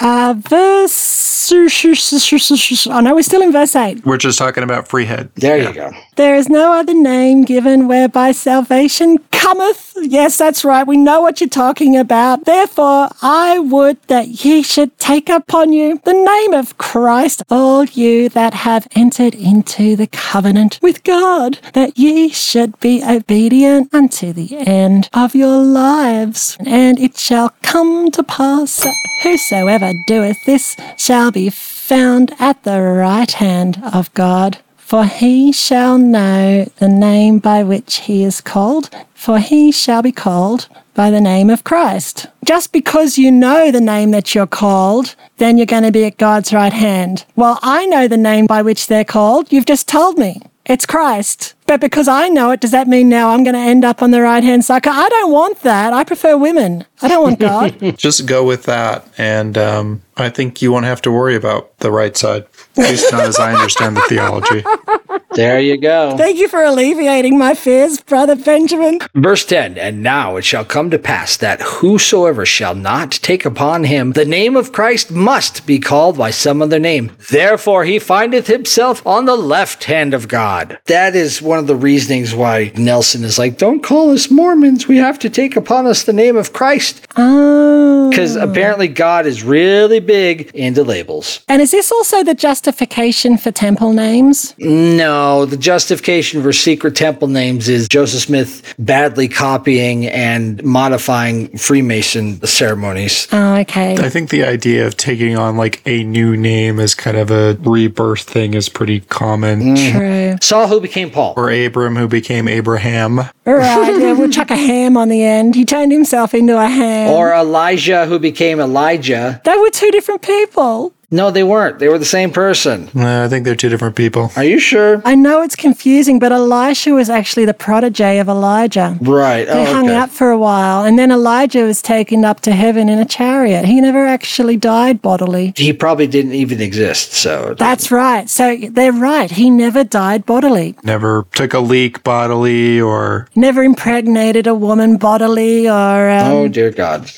[0.02, 1.33] uh, verse.
[1.52, 4.06] Oh no, we're still in verse 8.
[4.06, 5.30] We're just talking about free head.
[5.36, 5.92] There you go.
[6.16, 9.94] There is no other name given whereby salvation cometh.
[9.98, 10.86] Yes, that's right.
[10.88, 12.46] We know what you're talking about.
[12.46, 18.30] Therefore, I would that ye should take upon you the name of Christ, all you
[18.30, 24.56] that have entered into the covenant with God, that ye should be obedient unto the
[24.58, 26.58] end of your lives.
[26.66, 32.82] And it shall come to pass that whosoever doeth this shall be found at the
[32.82, 34.60] right hand of God.
[34.78, 40.12] For he shall know the name by which he is called, for he shall be
[40.12, 42.28] called by the name of Christ.
[42.46, 46.18] Just because you know the name that you're called, then you're going to be at
[46.18, 47.26] God's right hand.
[47.36, 49.52] Well, I know the name by which they're called.
[49.52, 50.42] You've just told me.
[50.66, 51.56] It's Christ.
[51.66, 54.12] But because I know it, does that mean now I'm going to end up on
[54.12, 54.86] the right hand side?
[54.86, 55.94] I don't want that.
[55.94, 56.86] I prefer women.
[57.02, 57.98] I don't want God.
[57.98, 61.92] Just go with that, and um, I think you won't have to worry about the
[61.92, 62.46] right side.
[62.78, 64.64] At least not as I understand the theology.
[65.36, 66.16] There you go.
[66.16, 69.00] Thank you for alleviating my fears, Brother Benjamin.
[69.16, 73.86] Verse 10 And now it shall come to pass that whosoever shall not take upon
[73.86, 77.12] him the name of Christ must be called by some other name.
[77.32, 80.78] Therefore he findeth himself on the left hand of God.
[80.86, 84.88] That is one of the reasonings why Nelson is like, don't call us Mormons.
[84.88, 87.08] We have to take upon us the name of Christ.
[87.16, 88.10] Oh.
[88.10, 91.42] Because apparently God is really big into labels.
[91.48, 94.56] And is this also the justification for temple names?
[94.58, 102.44] No, the justification for secret temple names is Joseph Smith badly copying and modifying Freemason
[102.48, 103.28] ceremonies.
[103.32, 103.96] Oh, okay.
[103.98, 107.58] I think the idea of taking on like a new name as kind of a
[107.62, 109.76] rebirth thing is pretty common.
[109.76, 110.36] True.
[110.42, 111.36] Saul, who became Paul.
[111.44, 113.20] Or Abram, who became Abraham.
[113.20, 115.56] All right, yeah, we'll chuck a ham on the end.
[115.56, 117.12] He turned himself into a ham.
[117.12, 119.42] Or Elisha, who became Elijah.
[119.44, 120.94] they were two different people.
[121.14, 121.78] No, they weren't.
[121.78, 122.90] They were the same person.
[122.96, 124.32] Uh, I think they're two different people.
[124.36, 125.00] Are you sure?
[125.06, 128.98] I know it's confusing, but Elisha was actually the protege of Elijah.
[129.00, 129.46] Right.
[129.46, 129.96] They Oh, hung okay.
[129.96, 133.66] out for a while, and then Elijah was taken up to heaven in a chariot.
[133.66, 135.54] He never actually died bodily.
[135.56, 137.14] He probably didn't even exist.
[137.14, 138.28] So That's right.
[138.28, 139.30] So they're right.
[139.30, 140.76] He never died bodily.
[140.84, 146.10] Never took a leak bodily or Never impregnated a woman bodily or.
[146.10, 147.10] Um, Oh, dear God.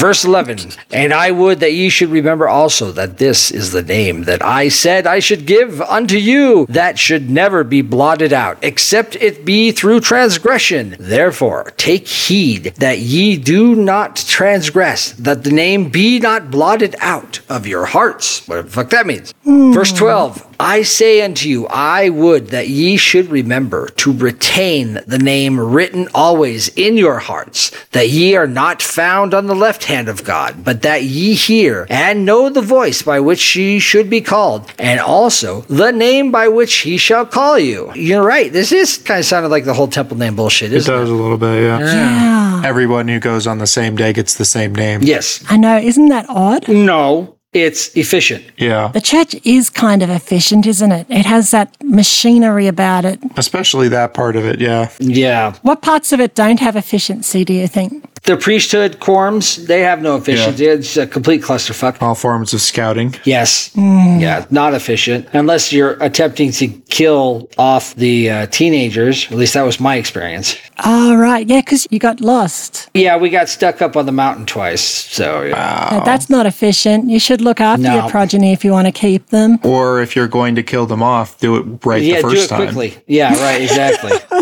[0.00, 4.24] Verse 11, and I would that ye should remember also that this is the name
[4.24, 9.14] that I said I should give unto you, that should never be blotted out, except
[9.16, 10.96] it be through transgression.
[10.98, 17.40] Therefore, take heed that ye do not transgress, that the name be not blotted out
[17.50, 18.48] of your hearts.
[18.48, 19.34] What the fuck that means?
[19.44, 25.18] Verse 12, I say unto you, I would that ye should remember to retain the
[25.18, 30.08] name written always in your hearts, that ye are not found on the left hand
[30.08, 34.20] of God, but that ye hear and know the voice by which ye should be
[34.20, 37.90] called, and also the name by which he shall call you.
[37.94, 38.52] You're right.
[38.52, 40.96] This is kind of sounded like the whole temple name bullshit, it isn't it?
[40.98, 41.78] does a little bit, yeah.
[41.78, 42.62] yeah.
[42.64, 45.00] Everyone who goes on the same day gets the same name.
[45.02, 45.42] Yes.
[45.48, 45.78] I know.
[45.78, 46.68] Isn't that odd?
[46.68, 47.39] No.
[47.52, 48.44] It's efficient.
[48.58, 48.88] Yeah.
[48.94, 51.06] The church is kind of efficient, isn't it?
[51.10, 53.18] It has that machinery about it.
[53.36, 54.90] Especially that part of it, yeah.
[55.00, 55.54] Yeah.
[55.62, 58.06] What parts of it don't have efficiency, do you think?
[58.24, 60.66] The priesthood quorums, they have no efficiency.
[60.66, 62.00] It's a complete clusterfuck.
[62.02, 63.14] All forms of scouting.
[63.24, 63.70] Yes.
[63.74, 65.26] Yeah, not efficient.
[65.32, 69.24] Unless you're attempting to kill off the uh, teenagers.
[69.32, 70.54] At least that was my experience.
[70.84, 71.48] Oh, right.
[71.48, 72.90] Yeah, because you got lost.
[72.92, 74.82] Yeah, we got stuck up on the mountain twice.
[74.82, 75.88] So, yeah.
[75.90, 77.08] Uh, That's not efficient.
[77.08, 77.94] You should look after No.
[78.00, 79.58] your progeny if you want to keep them.
[79.62, 82.44] Or if you're going to kill them off, do it right yeah, the do first
[82.44, 82.62] it time.
[82.62, 82.96] quickly.
[83.06, 84.12] Yeah, right, exactly.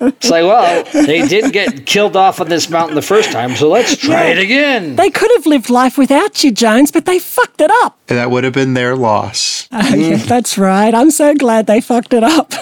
[0.00, 3.68] it's like, well, they didn't get killed off on this mountain the first time, so
[3.68, 4.96] let's try it again.
[4.96, 7.98] They could have lived life without you, Jones, but they fucked it up.
[8.06, 9.68] That would have been their loss.
[9.80, 10.92] Oh, yeah, that's right.
[10.94, 12.52] I'm so glad they fucked it up.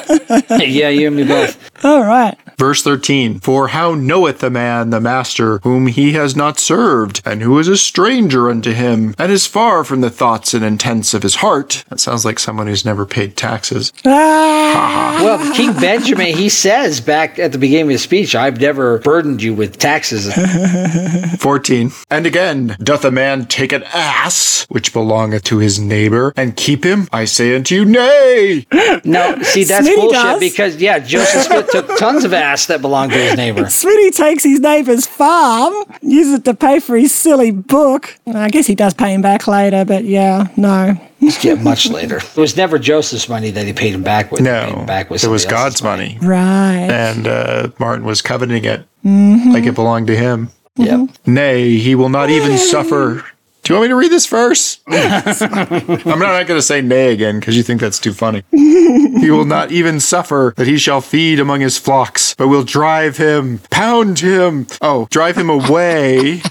[0.61, 1.57] yeah, you and me both.
[1.85, 2.37] All right.
[2.59, 7.43] Verse 13 For how knoweth a man the master whom he has not served, and
[7.43, 11.23] who is a stranger unto him, and is far from the thoughts and intents of
[11.23, 11.85] his heart?
[11.91, 13.93] That sounds like someone who's never paid taxes.
[14.07, 18.99] Ah, Well, King Benjamin, he says back at the beginning of his speech, I've never
[19.01, 20.33] burdened you with taxes.
[21.39, 21.91] 14.
[22.11, 26.85] And again, doth a man take an ass which belongeth to his neighbor, and keep
[26.85, 27.07] him?
[27.13, 28.67] I say unto you, nay.
[29.05, 30.41] No, see, that's Smitty bullshit does.
[30.41, 33.63] because, yeah, Joseph Smith took tons of ass that belonged to his neighbor.
[33.63, 38.17] Smitty takes his neighbor's farm, uses it to pay for his silly book.
[38.27, 40.95] I guess he does pay him back later, but yeah, no.
[41.43, 42.19] Yeah, much later.
[42.19, 44.41] It was never Joseph's money that he paid him back with.
[44.41, 46.19] He paid No, him back with it was somebody else's God's money.
[46.23, 46.89] Right.
[46.91, 49.51] And uh, Martin was coveting it Mm-hmm.
[49.53, 50.51] like it belonged to him.
[50.77, 51.11] Yep.
[51.27, 53.25] Nay, he will not even suffer.
[53.67, 54.79] Do you want me to read this verse?
[54.87, 58.45] I'm not going to say nay again because you think that's too funny.
[58.53, 63.17] he will not even suffer that he shall feed among his flocks, but will drive
[63.17, 66.43] him, pound him, oh, drive him away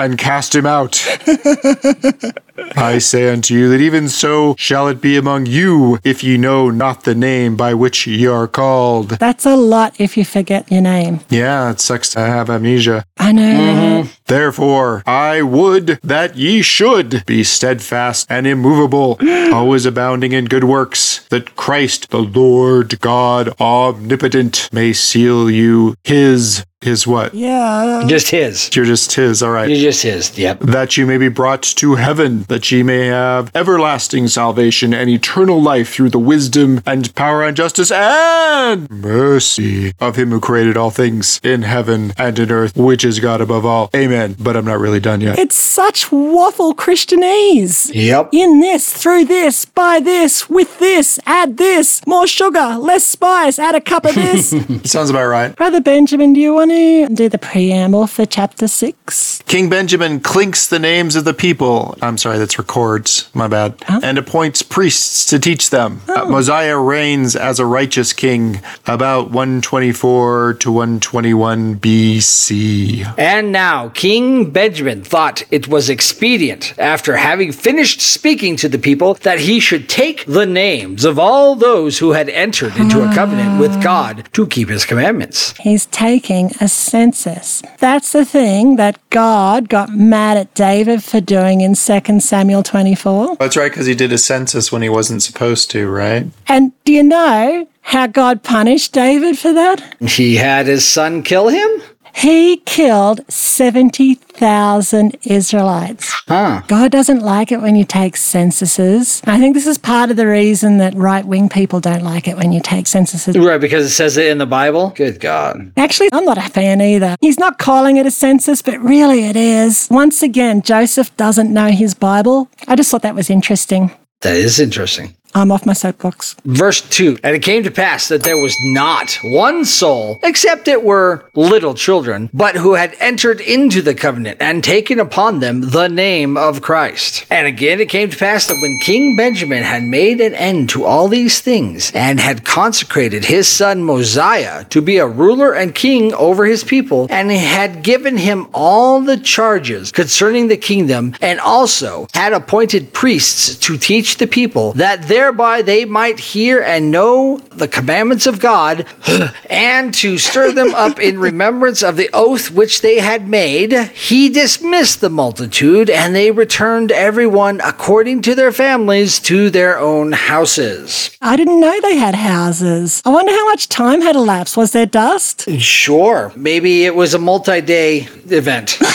[0.00, 1.04] and cast him out.
[2.76, 6.70] I say unto you that even so shall it be among you if ye know
[6.70, 9.10] not the name by which ye are called.
[9.10, 11.20] That's a lot if you forget your name.
[11.28, 13.04] Yeah, it sucks to have amnesia.
[13.18, 13.42] I know.
[13.42, 14.10] Mm-hmm.
[14.26, 19.18] Therefore, I would that ye should be steadfast and immovable,
[19.52, 26.64] always abounding in good works, that Christ, the Lord God omnipotent, may seal you his
[26.82, 27.34] His what?
[27.34, 28.04] Yeah.
[28.08, 28.74] Just his.
[28.74, 29.68] You're just his, all right.
[29.68, 30.38] You're just his.
[30.38, 30.60] Yep.
[30.60, 35.60] that you may be brought to heaven, that ye may have everlasting salvation and eternal
[35.60, 40.88] life through the wisdom and power and justice and mercy of him who created all
[40.88, 43.90] things in heaven and in earth, which is God above all.
[43.94, 44.34] Amen.
[44.40, 45.38] But I'm not really done yet.
[45.38, 47.90] It's such waffle Christianese.
[47.92, 48.30] Yep.
[48.32, 53.74] In this, through this, by this, with this, add this, more sugar, less spice, add
[53.74, 54.48] a cup of this.
[54.90, 55.54] Sounds about right.
[55.54, 59.42] Brother Benjamin, do you want to do the preamble for chapter 6?
[59.46, 61.96] King Benjamin clinks the names of the people.
[62.00, 63.30] I'm sorry, that's records.
[63.34, 63.74] My bad.
[63.88, 66.02] And appoints priests to teach them.
[66.08, 73.14] Uh, Mosiah reigns as a righteous king about 124 to 121 BC.
[73.18, 79.14] And now King Benjamin thought it was expedient, after having finished speaking to the people,
[79.22, 83.60] that he should take the names of all those who had entered into a covenant
[83.60, 85.54] with God to keep his commandments.
[85.58, 87.62] He's taking a census.
[87.78, 93.36] That's the thing that God got mad at David for doing in 2 Samuel 24.
[93.36, 96.26] That's right, because he did a census when he wasn't supposed to, right?
[96.46, 99.96] And do you know how God punished David for that?
[100.00, 101.82] He had his son kill him?
[102.14, 106.12] He killed 70,000 Israelites.
[106.28, 106.62] Huh.
[106.66, 109.22] God doesn't like it when you take censuses.
[109.26, 112.36] I think this is part of the reason that right wing people don't like it
[112.36, 113.36] when you take censuses.
[113.36, 114.92] Right, because it says it in the Bible?
[114.96, 115.72] Good God.
[115.76, 117.16] Actually, I'm not a fan either.
[117.20, 119.88] He's not calling it a census, but really it is.
[119.90, 122.48] Once again, Joseph doesn't know his Bible.
[122.68, 123.90] I just thought that was interesting.
[124.20, 125.16] That is interesting.
[125.34, 126.34] I'm off my soapbox.
[126.44, 130.82] Verse 2 And it came to pass that there was not one soul, except it
[130.82, 135.88] were little children, but who had entered into the covenant and taken upon them the
[135.88, 137.26] name of Christ.
[137.30, 140.84] And again it came to pass that when King Benjamin had made an end to
[140.84, 146.12] all these things, and had consecrated his son Mosiah to be a ruler and king
[146.14, 152.06] over his people, and had given him all the charges concerning the kingdom, and also
[152.14, 157.68] had appointed priests to teach the people, that thereby they might hear and know the
[157.68, 158.86] commandments of God,
[159.50, 164.30] and to stir them up in remembrance of the oath which they had made, he
[164.30, 171.14] dismissed the multitude, and they returned everyone according to their families to their own houses.
[171.20, 173.02] I didn't know they had houses.
[173.04, 174.56] I wonder how much time had elapsed.
[174.56, 175.50] Was there dust?
[175.60, 178.78] Sure, maybe it was a multi day event.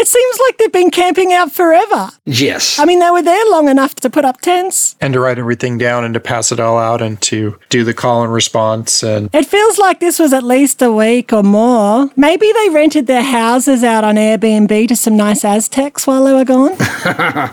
[0.00, 2.10] It seems like they've been camping out forever.
[2.24, 2.78] yes.
[2.78, 4.96] I mean, they were there long enough to put up tents.
[5.00, 7.92] And to write everything down and to pass it all out and to do the
[7.94, 9.02] call and response.
[9.02, 12.10] And It feels like this was at least a week or more.
[12.16, 16.44] Maybe they rented their houses out on Airbnb to some nice Aztecs while they were
[16.44, 16.76] gone.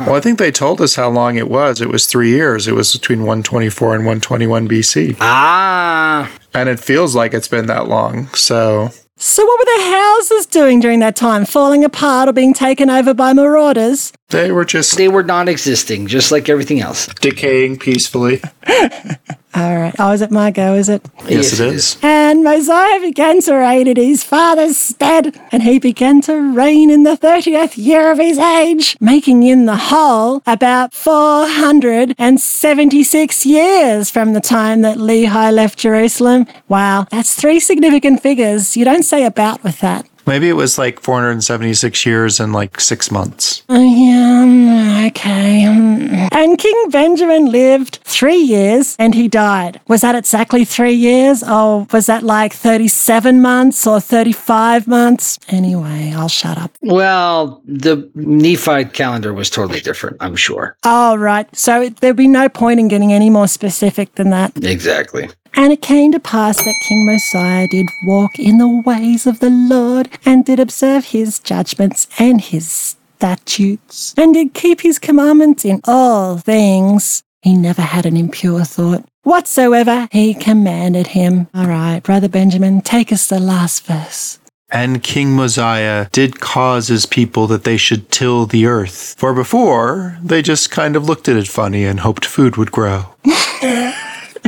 [0.05, 1.81] well, I think they told us how long it was.
[1.81, 2.67] It was three years.
[2.67, 5.17] It was between 124 and 121 BC.
[5.19, 6.31] ah.
[6.53, 8.27] And it feels like it's been that long.
[8.33, 11.45] So so, what were their houses doing during that time?
[11.45, 14.11] Falling apart or being taken over by marauders?
[14.29, 17.07] they were just They were non existing, just like everything else.
[17.21, 18.41] decaying peacefully.
[19.55, 19.95] All right.
[19.99, 21.01] Oh, is it my go, is it?
[21.29, 21.97] Yes, it is.
[22.01, 27.03] And Mosiah began to reign in his father's stead, and he began to reign in
[27.03, 34.41] the 30th year of his age, making in the whole about 476 years from the
[34.41, 36.47] time that Lehi left Jerusalem.
[36.67, 38.75] Wow, that's three significant figures.
[38.75, 40.05] You don't say about with that.
[40.27, 43.63] Maybe it was like 476 years and like six months.
[43.69, 45.63] Oh, yeah, okay.
[45.67, 46.29] mm.
[46.31, 49.79] And King Benjamin lived three years and he died.
[49.87, 51.43] Was that exactly three years?
[51.43, 55.39] Or was that like 37 months or 35 months?
[55.47, 56.71] Anyway, I'll shut up.
[56.81, 60.75] Well, the Nephite calendar was totally different, I'm sure.
[60.83, 61.53] Oh, right.
[61.55, 64.51] So there'd be no point in getting any more specific than that.
[64.63, 65.29] Exactly.
[65.55, 69.49] And it came to pass that King Mosiah did walk in the ways of the
[69.49, 75.79] Lord, and did observe his judgments and his statutes, and did keep his commandments in
[75.85, 77.23] all things.
[77.41, 79.05] He never had an impure thought.
[79.23, 81.47] Whatsoever he commanded him.
[81.53, 84.39] All right, Brother Benjamin, take us the last verse.
[84.69, 89.15] And King Mosiah did cause his people that they should till the earth.
[89.17, 93.05] For before, they just kind of looked at it funny and hoped food would grow.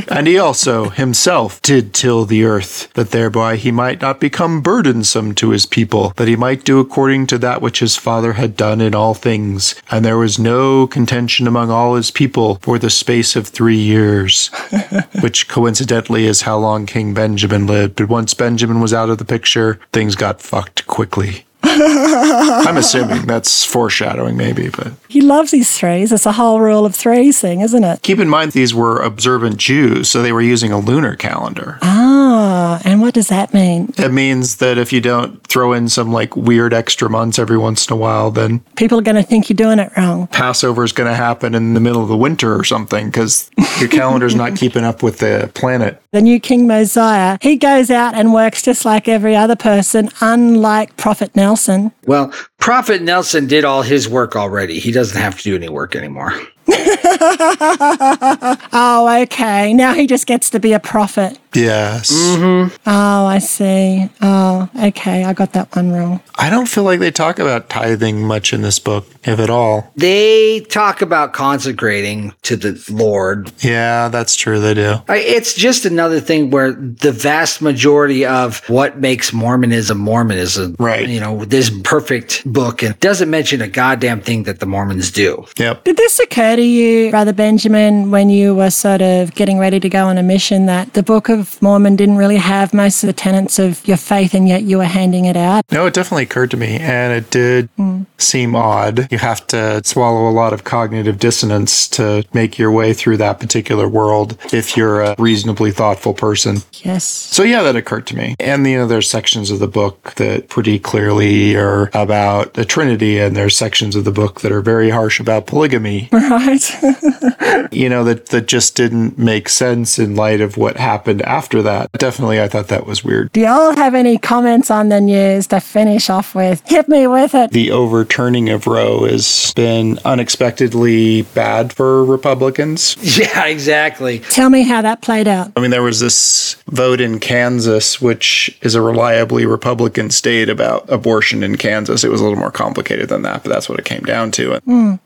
[0.08, 5.34] And he also himself did till the earth, that thereby he might not become burdensome
[5.36, 8.80] to his people, that he might do according to that which his father had done
[8.80, 9.74] in all things.
[9.90, 14.48] And there was no contention among all his people for the space of three years,
[15.20, 17.96] which coincidentally is how long King Benjamin lived.
[17.96, 21.44] But once Benjamin was out of the picture, things got fucked quickly.
[21.80, 26.12] I'm assuming that's foreshadowing, maybe, but He loves these threes.
[26.12, 28.02] It's a whole rule of threes thing, isn't it?
[28.02, 31.78] keep in mind these were observant Jews, so they were using a lunar calendar.
[31.82, 32.57] Ah.
[32.68, 33.94] Oh, and what does that mean?
[33.96, 37.88] It means that if you don't throw in some like weird extra months every once
[37.88, 40.26] in a while, then People are going to think you're doing it wrong.
[40.26, 43.50] Passover is going to happen in the middle of the winter or something because
[43.80, 46.02] your calendar's not keeping up with the planet.
[46.12, 50.96] The new King Mosiah, he goes out and works just like every other person, unlike
[50.98, 51.92] Prophet Nelson.
[52.04, 54.78] Well, Prophet Nelson did all his work already.
[54.78, 56.34] He doesn't have to do any work anymore.
[58.80, 59.72] Oh, okay.
[59.72, 61.38] Now he just gets to be a prophet.
[61.54, 62.12] Yes.
[62.12, 62.76] Mm-hmm.
[62.86, 64.08] Oh, I see.
[64.20, 65.24] Oh, okay.
[65.24, 66.20] I got that one wrong.
[66.36, 69.90] I don't feel like they talk about tithing much in this book, if at all.
[69.96, 73.50] They talk about consecrating to the Lord.
[73.60, 74.60] Yeah, that's true.
[74.60, 74.96] They do.
[75.08, 81.08] It's just another thing where the vast majority of what makes Mormonism Mormonism, Right.
[81.08, 85.46] You know, this perfect book and doesn't mention a goddamn thing that the Mormons do.
[85.56, 85.84] Yep.
[85.84, 89.88] Did this occur to you, Brother Benjamin, when you were sort of getting ready to
[89.88, 93.12] go on a mission that the Book of Mormon didn't really have most of the
[93.12, 95.64] tenets of your faith and yet you were handing it out?
[95.70, 98.02] No, it definitely occurred to me, and it did hmm.
[98.18, 99.10] seem odd.
[99.12, 103.38] You have to swallow a lot of cognitive dissonance to make your way through that
[103.38, 106.58] particular world if you're a reasonably thoughtful person.
[106.82, 107.04] Yes.
[107.04, 108.34] So yeah, that occurred to me.
[108.40, 113.18] And you know, there's sections of the book that pretty clearly are about the Trinity,
[113.18, 116.08] and there's sections of the book that are very harsh about polygamy.
[116.18, 116.47] Right.
[117.72, 121.90] you know, that that just didn't make sense in light of what happened after that.
[121.92, 123.32] Definitely, I thought that was weird.
[123.32, 126.62] Do y'all have any comments on the news to finish off with?
[126.66, 127.50] Hit me with it.
[127.50, 132.96] The overturning of Roe has been unexpectedly bad for Republicans.
[133.18, 134.20] Yeah, exactly.
[134.20, 135.50] Tell me how that played out.
[135.56, 140.88] I mean, there was this vote in Kansas, which is a reliably Republican state about
[140.88, 142.04] abortion in Kansas.
[142.04, 144.54] It was a little more complicated than that, but that's what it came down to.
[144.54, 145.00] And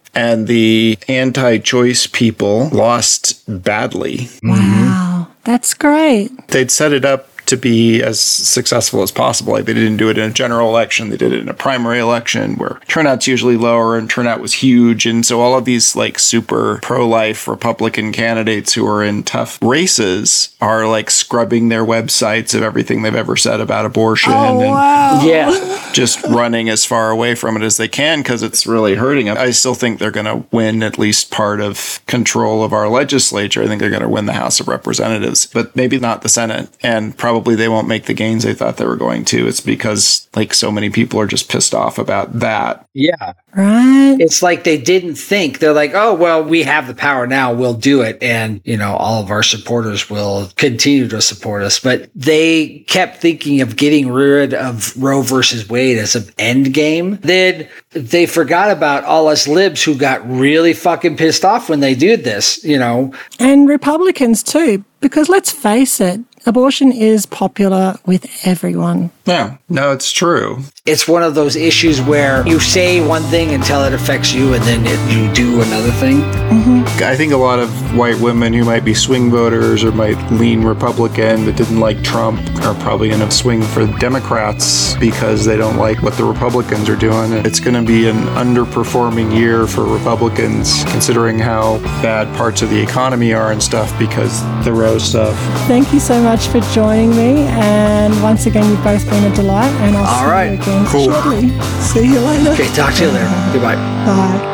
[0.47, 4.29] the anti choice people lost badly.
[4.43, 5.29] Wow.
[5.45, 6.49] That's great.
[6.49, 9.53] They'd set it up to be as successful as possible.
[9.53, 11.99] Like they didn't do it in a general election, they did it in a primary
[11.99, 15.05] election where turnout's usually lower and turnout was huge.
[15.05, 19.59] And so all of these like super pro life Republican candidates who are in tough
[19.63, 25.27] races are like scrubbing their websites of everything they've ever said about abortion oh, and
[25.27, 25.79] Yeah.
[25.93, 29.37] just running as far away from it as they can because it's really hurting them.
[29.37, 33.63] I still think they're going to win at least part of control of our legislature.
[33.63, 36.71] I think they're going to win the House of Representatives, but maybe not the Senate.
[36.83, 39.47] And probably they won't make the gains they thought they were going to.
[39.47, 42.87] It's because like so many people are just pissed off about that.
[42.95, 43.35] Yeah.
[43.55, 44.17] Right.
[44.19, 45.59] It's like they didn't think.
[45.59, 47.53] They're like, oh, well, we have the power now.
[47.53, 48.23] We'll do it.
[48.23, 51.79] And, you know, all of our supporters will continue to support us.
[51.79, 57.19] But they kept thinking of getting rid of Roe versus Wade as an end game.
[57.23, 61.95] Then they forgot about all us libs who got really fucking pissed off when they
[61.95, 63.13] did this, you know.
[63.39, 69.11] And Republicans too, because let's face it, abortion is popular with everyone.
[69.25, 70.65] Yeah, no, it's true.
[70.85, 74.63] It's one of those issues where you say one thing until it affects you and
[74.65, 76.21] then it, you do another thing.
[76.21, 77.05] Mm-hmm.
[77.05, 80.63] I think a lot of white women who might be swing voters or might lean
[80.65, 85.77] Republican that didn't like Trump are probably going to swing for Democrats because they don't
[85.77, 87.33] like what the Republicans are doing.
[87.47, 92.83] It's going to be an underperforming year for Republicans considering how bad parts of the
[92.83, 95.37] economy are and stuff because the Roe stuff.
[95.69, 97.43] Thank you so much for joining me.
[97.61, 99.71] And once again, you've both been a delight.
[99.83, 100.47] And I'll All see right.
[100.53, 101.11] you again Cool.
[101.13, 101.61] shortly.
[101.93, 102.53] See you later.
[102.53, 103.51] Okay, talk to you later.
[103.53, 103.77] Goodbye.
[103.77, 104.52] Bye.